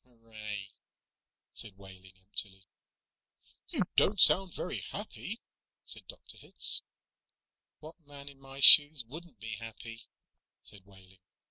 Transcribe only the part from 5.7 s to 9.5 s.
said Dr. Hitz. "What man in my shoes wouldn't